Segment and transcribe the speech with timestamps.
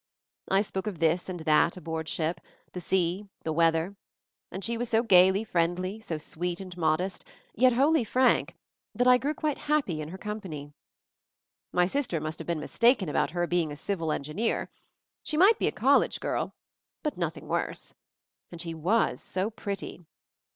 [0.49, 2.41] I spoke of this and that aboard ship—
[2.73, 3.95] the sea, the weather;
[4.51, 8.55] and she was so gaily friendly, so sweet and modest, yet wholly frank,
[8.95, 10.73] that I grew quite happy in her company.
[11.71, 14.71] My sister must have been mistaken about her being a civil engineer.
[15.21, 16.55] She might be a college girl—
[17.03, 17.93] but nothing worse.
[18.51, 20.01] And she was so pretty!